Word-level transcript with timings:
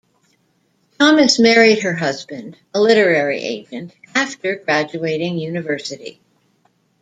Thomas 0.99 1.37
married 1.37 1.83
her 1.83 1.93
husband, 1.93 2.57
a 2.73 2.81
literary 2.81 3.37
agent, 3.37 3.93
after 4.15 4.55
graduating 4.55 5.37
university. 5.37 6.19